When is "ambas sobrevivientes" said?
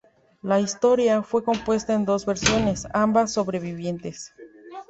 2.91-4.33